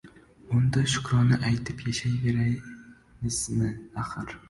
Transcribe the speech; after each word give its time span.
“Unda 0.59 0.83
shukrona 0.93 1.39
aytib 1.51 1.85
yashayvermaysizmi, 1.91 3.75
axir! 4.05 4.39